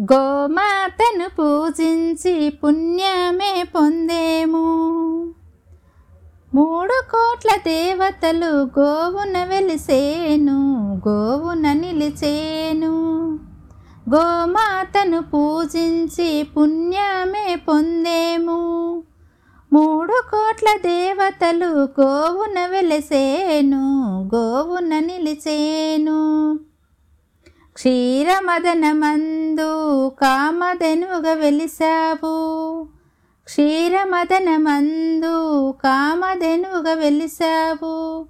[0.00, 4.64] గోమాతను పూజించి పుణ్యమే పొందేము.
[6.54, 10.58] మూడు కోట్ల దేవతలు గోవున వెలిసేను
[11.08, 12.94] గోవున నిలిచేను.
[14.14, 19.02] గోమాతను పూజించి పుణ్యమే పొందేము.
[19.72, 23.84] మూడు కోట్ల దేవతలు గోవున వెలిసేను
[24.34, 26.18] గోవున నిలిచేను.
[27.78, 29.72] క్షీరమదనమందు
[30.20, 32.32] కామధెనుగా వెలిసావు
[33.44, 38.26] క్షీరమదనమందు కామధెనుగా వెలిసావు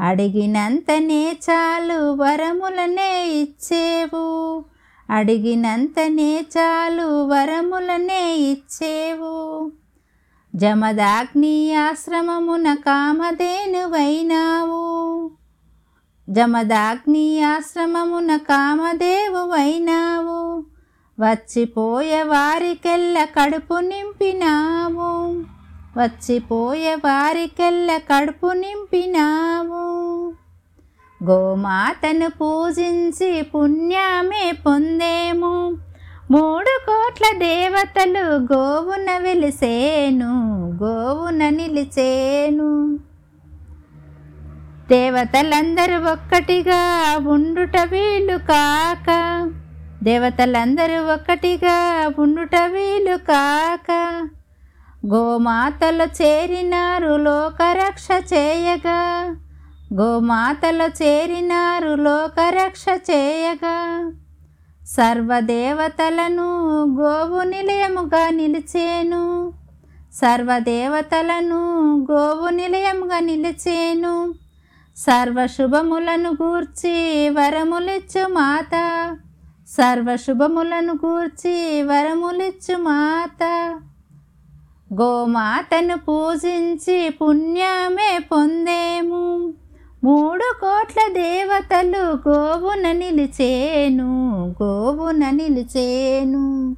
[0.00, 4.64] అడిగినంతనే చాలు వరములనే ఇచ్చేవు.
[5.10, 9.72] అడిగినంతనే చాలు వరములనే ఇచ్చేవు.
[10.54, 14.71] జమదాగ్ని ఆశ్రమమున కామధేనువైనావు.
[16.30, 20.64] జమదాగ్ని ఆశ్రమమున కామదేవువైనావు.
[21.20, 25.42] వచ్చిపోయే వారికెల్ల కడుపు నింపినావు.
[26.00, 30.32] వచ్చిపోయే వారికెల్ల కడుపు నింపినావు.
[31.24, 35.76] గోమాతను పూజించి పుణ్యమే పొందేము.
[36.30, 40.32] మూడు కోట్ల దేవతలు గోవున వెలిసేను
[40.82, 42.98] గోవున నిలిచేను.
[44.92, 46.80] దేవతలందరూ ఒక్కటిగా
[47.28, 49.06] ఉండుట వీలు కాక.
[50.02, 53.90] దేవతలందరూ ఒక్కటిగా ఉండుట వీలు కాక.
[55.06, 59.36] గోమాతలు చేరినారు లోకరక్ష చేయగా.
[59.94, 64.12] గోమాతలు చేరినారు లోకరక్ష చేయగా.
[64.86, 66.50] సర్వదేవతలను
[67.00, 69.52] గోవు నిలయముగా నిలిచేను.
[70.14, 71.60] సర్వదేవతలను
[72.12, 74.41] గోవు నిలయముగా నిలిచేను.
[74.96, 78.70] సర్వశుభములను గూర్చి వరములిచ్చు మాత.
[79.68, 83.42] సర్వశుభములను గూర్చి వరములిచ్చు మాత.
[84.94, 89.54] గోమాతను పూజించి పుణ్యమే పొందేము.
[90.04, 94.10] మూడు కోట్ల దేవతలు గోవున నిలిచేను
[94.62, 96.76] గోవున నిలిచేను.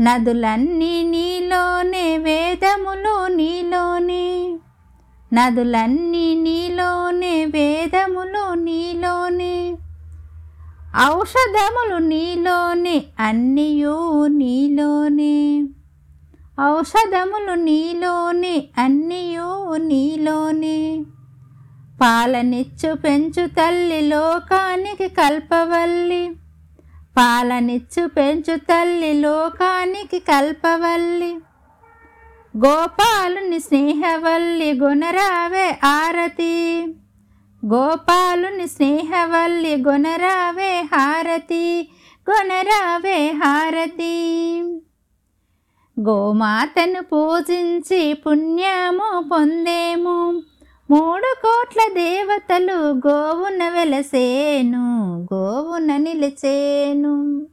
[0.00, 3.87] నదులన్నీ నీలోనే వేదములు నీలో
[5.32, 9.76] నదులన్నీ నీలోనే వేదములు నీలోనే
[11.06, 15.66] ఔషధములు నీలోనే అన్నీయూ నీలోనే.
[16.70, 21.04] ఔషధములు నీలోనే అన్నీయూ నీలోనే.
[22.00, 26.30] పాలనిచ్చు పెంచు తల్లి లోకానికి కల్పవల్లి.
[27.16, 31.36] పాలనిచ్చు పెంచు తల్లి లోకానికి కల్పవల్లి.
[32.66, 36.86] గోపాలుని స్నేహవల్లి గుణరావే ఆరతి
[37.66, 41.88] గోపాలుని స్నేహవల్లి గుణరావే హారతి
[42.30, 44.16] గుణరావే హారతి.
[46.00, 50.42] గోమాతను పూజించి పుణ్యము పొందేము
[50.90, 57.47] మూడు కోట్ల దేవతలు గోవున వెలసేను గోవున నిలిచేను.